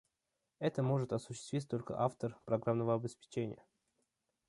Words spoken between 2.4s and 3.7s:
программного обеспечения